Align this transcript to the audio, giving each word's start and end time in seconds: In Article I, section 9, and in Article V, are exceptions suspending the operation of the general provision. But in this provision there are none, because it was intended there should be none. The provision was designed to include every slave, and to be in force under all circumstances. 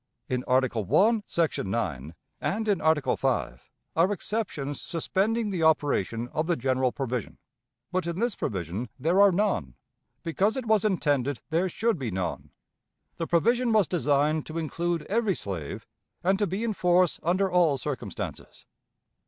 In 0.27 0.43
Article 0.45 0.97
I, 0.97 1.21
section 1.27 1.69
9, 1.69 2.15
and 2.39 2.67
in 2.67 2.81
Article 2.81 3.15
V, 3.15 3.61
are 3.95 4.11
exceptions 4.11 4.81
suspending 4.81 5.51
the 5.51 5.61
operation 5.61 6.27
of 6.29 6.47
the 6.47 6.55
general 6.55 6.91
provision. 6.91 7.37
But 7.91 8.07
in 8.07 8.17
this 8.17 8.33
provision 8.35 8.89
there 8.97 9.21
are 9.21 9.31
none, 9.31 9.75
because 10.23 10.57
it 10.57 10.65
was 10.65 10.83
intended 10.83 11.41
there 11.51 11.69
should 11.69 11.99
be 11.99 12.09
none. 12.09 12.49
The 13.17 13.27
provision 13.27 13.71
was 13.71 13.87
designed 13.87 14.47
to 14.47 14.57
include 14.57 15.03
every 15.03 15.35
slave, 15.35 15.85
and 16.23 16.39
to 16.39 16.47
be 16.47 16.63
in 16.63 16.73
force 16.73 17.19
under 17.21 17.51
all 17.51 17.77
circumstances. 17.77 18.65